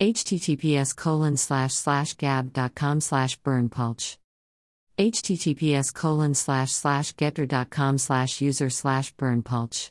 https 0.00 0.96
colon 0.96 1.36
slash 1.36 1.74
slash 1.74 2.14
gab.com 2.14 3.00
slash 3.00 3.38
berndpulch 3.40 4.16
https 4.98 5.92
colon 5.94 6.34
slash 6.34 6.72
slash 6.72 7.12
gettr.com 7.14 7.98
slash 7.98 8.40
user 8.40 8.70
slash 8.70 9.14
berndpulch 9.14 9.90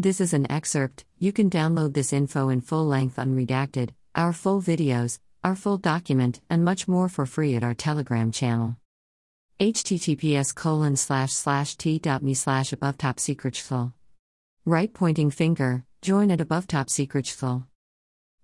this 0.00 0.20
is 0.20 0.32
an 0.32 0.48
excerpt. 0.48 1.04
You 1.18 1.32
can 1.32 1.50
download 1.50 1.92
this 1.92 2.12
info 2.12 2.50
in 2.50 2.60
full 2.60 2.86
length 2.86 3.16
unredacted. 3.16 3.90
Our 4.14 4.32
full 4.32 4.62
videos 4.62 5.18
our 5.42 5.56
full 5.56 5.78
document 5.78 6.40
and 6.50 6.64
much 6.64 6.88
more 6.88 7.08
for 7.08 7.26
free 7.26 7.54
at 7.56 7.64
our 7.64 7.74
telegram 7.74 8.30
channel. 8.32 8.76
https 9.60 10.54
colon 10.54 10.96
slash 10.96 11.32
slash 11.32 11.76
t.me 11.76 12.34
slash 12.34 12.72
above 12.72 12.98
top 12.98 13.18
secret 13.18 13.56
right 14.64 14.92
pointing 14.92 15.30
finger 15.30 15.84
join 16.02 16.30
at 16.30 16.40
above 16.40 16.66
top 16.66 16.90
secret 16.90 17.26